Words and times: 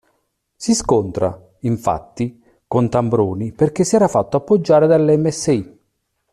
Si 0.55 0.73
scontra, 0.73 1.39
infatti, 1.59 2.41
con 2.65 2.89
Tambroni 2.89 3.51
perché 3.51 3.83
si 3.83 3.93
era 3.95 4.07
fatto 4.07 4.35
appoggiare 4.37 4.87
dal 4.87 5.03
Msi. 5.19 5.79